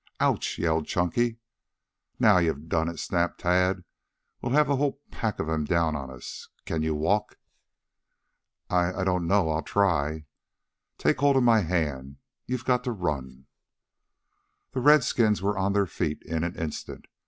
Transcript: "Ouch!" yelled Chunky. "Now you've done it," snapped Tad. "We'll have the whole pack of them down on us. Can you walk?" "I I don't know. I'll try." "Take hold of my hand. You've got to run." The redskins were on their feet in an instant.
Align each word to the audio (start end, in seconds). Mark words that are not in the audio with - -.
"Ouch!" 0.19 0.57
yelled 0.57 0.87
Chunky. 0.87 1.37
"Now 2.17 2.39
you've 2.39 2.67
done 2.67 2.89
it," 2.89 2.97
snapped 2.97 3.41
Tad. 3.41 3.83
"We'll 4.41 4.53
have 4.53 4.65
the 4.67 4.77
whole 4.77 4.99
pack 5.11 5.37
of 5.37 5.45
them 5.45 5.63
down 5.63 5.95
on 5.95 6.09
us. 6.09 6.49
Can 6.65 6.81
you 6.81 6.95
walk?" 6.95 7.37
"I 8.67 8.91
I 9.01 9.03
don't 9.03 9.27
know. 9.27 9.51
I'll 9.51 9.61
try." 9.61 10.25
"Take 10.97 11.19
hold 11.19 11.37
of 11.37 11.43
my 11.43 11.59
hand. 11.59 12.17
You've 12.47 12.65
got 12.65 12.83
to 12.85 12.91
run." 12.91 13.45
The 14.71 14.79
redskins 14.81 15.39
were 15.43 15.55
on 15.55 15.73
their 15.73 15.85
feet 15.85 16.23
in 16.23 16.43
an 16.43 16.55
instant. 16.55 17.05